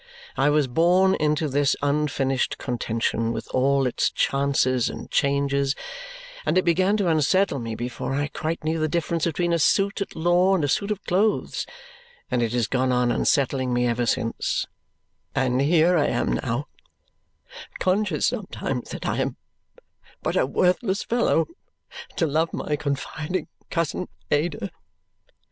[0.35, 5.75] I was born into this unfinished contention with all its chances and changes,
[6.43, 10.01] and it began to unsettle me before I quite knew the difference between a suit
[10.01, 11.67] at law and a suit of clothes;
[12.31, 14.65] and it has gone on unsettling me ever since;
[15.35, 16.65] and here I am now,
[17.77, 19.35] conscious sometimes that I am
[20.23, 21.45] but a worthless fellow
[22.15, 24.71] to love my confiding cousin Ada."